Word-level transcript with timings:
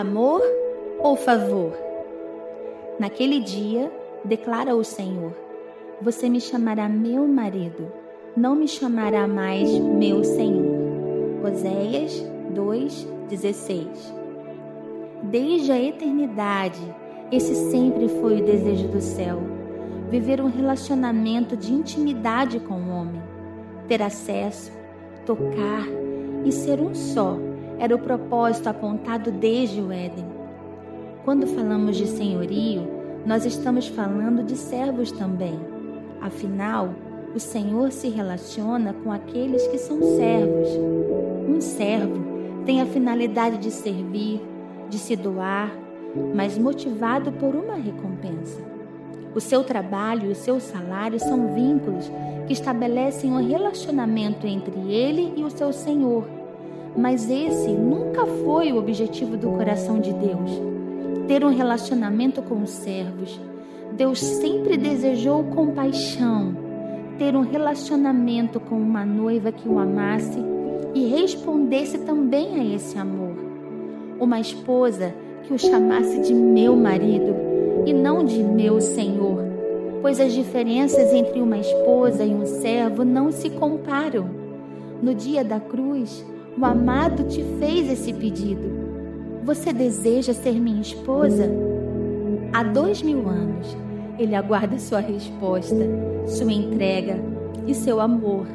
Amor 0.00 0.40
ou 0.98 1.14
favor? 1.14 1.76
Naquele 2.98 3.38
dia, 3.38 3.92
declara 4.24 4.74
o 4.74 4.82
Senhor: 4.82 5.36
Você 6.00 6.26
me 6.26 6.40
chamará 6.40 6.88
meu 6.88 7.28
marido, 7.28 7.92
não 8.34 8.54
me 8.54 8.66
chamará 8.66 9.28
mais 9.28 9.68
meu 9.70 10.24
Senhor. 10.24 11.44
Oséias 11.44 12.24
2:16. 12.54 13.86
Desde 15.24 15.70
a 15.70 15.78
eternidade, 15.78 16.80
esse 17.30 17.54
sempre 17.70 18.08
foi 18.08 18.40
o 18.40 18.44
desejo 18.46 18.88
do 18.88 19.02
céu: 19.02 19.38
viver 20.08 20.40
um 20.40 20.48
relacionamento 20.48 21.54
de 21.58 21.74
intimidade 21.74 22.58
com 22.58 22.72
o 22.72 22.88
homem, 22.88 23.22
ter 23.86 24.00
acesso, 24.00 24.72
tocar 25.26 25.86
e 26.42 26.50
ser 26.50 26.80
um 26.80 26.94
só 26.94 27.49
era 27.80 27.96
o 27.96 27.98
propósito 27.98 28.68
apontado 28.68 29.32
desde 29.32 29.80
o 29.80 29.90
Éden. 29.90 30.26
Quando 31.24 31.46
falamos 31.46 31.96
de 31.96 32.06
senhorio, 32.06 32.86
nós 33.24 33.46
estamos 33.46 33.88
falando 33.88 34.44
de 34.44 34.54
servos 34.54 35.10
também. 35.10 35.58
Afinal, 36.20 36.90
o 37.34 37.40
Senhor 37.40 37.90
se 37.90 38.10
relaciona 38.10 38.94
com 39.02 39.10
aqueles 39.10 39.66
que 39.68 39.78
são 39.78 39.98
servos. 39.98 40.68
Um 41.48 41.58
servo 41.58 42.22
tem 42.66 42.82
a 42.82 42.86
finalidade 42.86 43.56
de 43.56 43.70
servir, 43.70 44.42
de 44.90 44.98
se 44.98 45.16
doar, 45.16 45.72
mas 46.34 46.58
motivado 46.58 47.32
por 47.32 47.56
uma 47.56 47.76
recompensa. 47.76 48.62
O 49.34 49.40
seu 49.40 49.64
trabalho 49.64 50.28
e 50.28 50.32
o 50.32 50.36
seu 50.36 50.60
salário 50.60 51.18
são 51.18 51.54
vínculos 51.54 52.10
que 52.46 52.52
estabelecem 52.52 53.32
um 53.32 53.48
relacionamento 53.48 54.46
entre 54.46 54.92
ele 54.92 55.32
e 55.34 55.44
o 55.44 55.50
seu 55.50 55.72
Senhor 55.72 56.39
mas 56.96 57.30
esse 57.30 57.70
nunca 57.70 58.26
foi 58.26 58.72
o 58.72 58.76
objetivo 58.76 59.36
do 59.36 59.50
coração 59.50 60.00
de 60.00 60.12
Deus. 60.12 60.50
Ter 61.26 61.44
um 61.44 61.54
relacionamento 61.54 62.42
com 62.42 62.62
os 62.62 62.70
servos. 62.70 63.40
Deus 63.92 64.18
sempre 64.20 64.76
desejou 64.76 65.44
compaixão, 65.44 66.56
ter 67.18 67.36
um 67.36 67.42
relacionamento 67.42 68.58
com 68.58 68.76
uma 68.76 69.04
noiva 69.04 69.52
que 69.52 69.68
o 69.68 69.78
amasse 69.78 70.38
e 70.94 71.06
respondesse 71.06 71.98
também 71.98 72.58
a 72.58 72.74
esse 72.74 72.98
amor. 72.98 73.36
Uma 74.18 74.40
esposa 74.40 75.14
que 75.44 75.52
o 75.52 75.58
chamasse 75.58 76.20
de 76.20 76.34
meu 76.34 76.76
marido 76.76 77.34
e 77.86 77.92
não 77.92 78.24
de 78.24 78.42
meu 78.42 78.80
senhor, 78.80 79.44
pois 80.02 80.20
as 80.20 80.32
diferenças 80.32 81.12
entre 81.12 81.40
uma 81.40 81.58
esposa 81.58 82.24
e 82.24 82.34
um 82.34 82.46
servo 82.46 83.04
não 83.04 83.30
se 83.30 83.50
comparam. 83.50 84.28
No 85.02 85.14
dia 85.14 85.42
da 85.42 85.58
cruz, 85.58 86.24
o 86.58 86.64
amado 86.64 87.24
te 87.24 87.42
fez 87.58 87.90
esse 87.90 88.12
pedido. 88.12 88.80
Você 89.44 89.72
deseja 89.72 90.32
ser 90.32 90.54
minha 90.60 90.80
esposa? 90.80 91.50
Há 92.52 92.62
dois 92.62 93.02
mil 93.02 93.28
anos, 93.28 93.76
ele 94.18 94.34
aguarda 94.34 94.78
sua 94.78 95.00
resposta, 95.00 95.86
sua 96.26 96.52
entrega 96.52 97.16
e 97.66 97.74
seu 97.74 98.00
amor. 98.00 98.46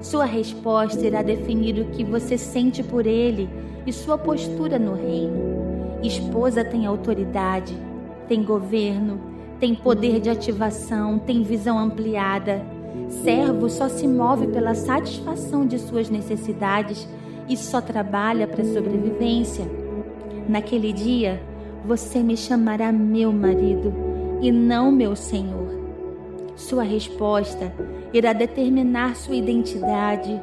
Sua 0.00 0.24
resposta 0.24 1.04
irá 1.04 1.22
definir 1.22 1.80
o 1.80 1.86
que 1.86 2.04
você 2.04 2.38
sente 2.38 2.82
por 2.82 3.06
ele 3.06 3.48
e 3.86 3.92
sua 3.92 4.16
postura 4.16 4.78
no 4.78 4.94
reino. 4.94 5.98
Esposa 6.02 6.64
tem 6.64 6.86
autoridade, 6.86 7.76
tem 8.28 8.42
governo, 8.42 9.20
tem 9.58 9.74
poder 9.74 10.20
de 10.20 10.30
ativação, 10.30 11.18
tem 11.18 11.42
visão 11.42 11.78
ampliada. 11.78 12.62
Servo 13.22 13.68
só 13.68 13.88
se 13.88 14.06
move 14.06 14.46
pela 14.46 14.74
satisfação 14.74 15.66
de 15.66 15.78
suas 15.78 16.08
necessidades 16.08 17.06
e 17.50 17.56
só 17.56 17.80
trabalha 17.80 18.46
para 18.46 18.64
sobrevivência. 18.64 19.66
Naquele 20.48 20.92
dia, 20.92 21.42
você 21.84 22.22
me 22.22 22.36
chamará 22.36 22.92
meu 22.92 23.32
marido 23.32 23.92
e 24.40 24.52
não 24.52 24.92
meu 24.92 25.16
senhor. 25.16 25.68
Sua 26.54 26.84
resposta 26.84 27.72
irá 28.12 28.32
determinar 28.32 29.16
sua 29.16 29.34
identidade, 29.34 30.40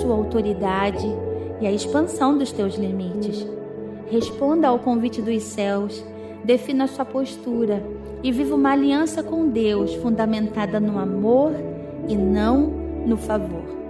sua 0.00 0.14
autoridade 0.14 1.06
e 1.60 1.66
a 1.66 1.72
expansão 1.72 2.38
dos 2.38 2.50
teus 2.52 2.76
limites. 2.76 3.46
Responda 4.10 4.68
ao 4.68 4.78
convite 4.78 5.20
dos 5.20 5.42
céus, 5.42 6.02
defina 6.42 6.86
sua 6.86 7.04
postura 7.04 7.84
e 8.22 8.32
viva 8.32 8.54
uma 8.54 8.72
aliança 8.72 9.22
com 9.22 9.48
Deus 9.48 9.94
fundamentada 9.96 10.80
no 10.80 10.98
amor 10.98 11.52
e 12.08 12.16
não 12.16 12.72
no 13.04 13.18
favor. 13.18 13.85